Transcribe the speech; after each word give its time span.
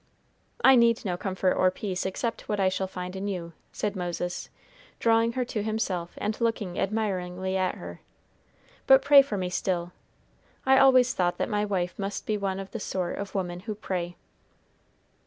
"I 0.63 0.75
need 0.75 1.05
no 1.05 1.15
comfort 1.15 1.53
or 1.53 1.69
peace 1.69 2.07
except 2.07 2.49
what 2.49 2.59
I 2.59 2.69
shall 2.69 2.87
find 2.87 3.15
in 3.15 3.27
you," 3.27 3.53
said 3.71 3.95
Moses, 3.95 4.49
drawing 4.99 5.33
her 5.33 5.45
to 5.45 5.61
himself, 5.61 6.15
and 6.17 6.41
looking 6.41 6.79
admiringly 6.79 7.55
at 7.55 7.75
her; 7.75 8.01
"but 8.87 9.03
pray 9.03 9.21
for 9.21 9.37
me 9.37 9.51
still. 9.51 9.91
I 10.65 10.79
always 10.79 11.13
thought 11.13 11.37
that 11.37 11.49
my 11.49 11.65
wife 11.65 11.99
must 11.99 12.25
be 12.25 12.35
one 12.35 12.59
of 12.59 12.71
the 12.71 12.79
sort 12.79 13.19
of 13.19 13.35
women 13.35 13.59
who 13.59 13.75
pray." 13.75 14.15